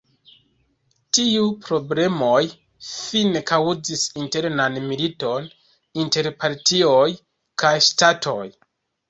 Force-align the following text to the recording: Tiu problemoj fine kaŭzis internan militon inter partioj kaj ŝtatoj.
Tiu 1.17 1.43
problemoj 1.67 2.39
fine 2.87 3.43
kaŭzis 3.51 4.07
internan 4.23 4.81
militon 4.87 5.47
inter 6.07 6.31
partioj 6.41 7.07
kaj 7.67 7.73
ŝtatoj. 7.91 8.43